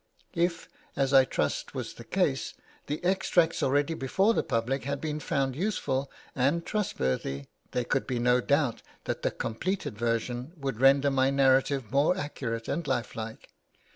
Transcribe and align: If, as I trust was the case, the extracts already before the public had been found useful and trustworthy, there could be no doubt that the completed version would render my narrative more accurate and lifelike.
If, 0.33 0.67
as 0.95 1.13
I 1.13 1.25
trust 1.25 1.75
was 1.75 1.93
the 1.93 2.03
case, 2.03 2.55
the 2.87 3.05
extracts 3.05 3.61
already 3.61 3.93
before 3.93 4.33
the 4.33 4.41
public 4.41 4.83
had 4.83 4.99
been 4.99 5.19
found 5.19 5.55
useful 5.55 6.09
and 6.35 6.65
trustworthy, 6.65 7.45
there 7.69 7.85
could 7.85 8.07
be 8.07 8.17
no 8.17 8.41
doubt 8.41 8.81
that 9.03 9.21
the 9.21 9.29
completed 9.29 9.95
version 9.95 10.53
would 10.57 10.81
render 10.81 11.11
my 11.11 11.29
narrative 11.29 11.91
more 11.91 12.17
accurate 12.17 12.67
and 12.67 12.87
lifelike. 12.87 13.53